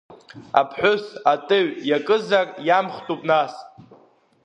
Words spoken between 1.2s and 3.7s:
атыҩ иакызар иамхтәуп нас!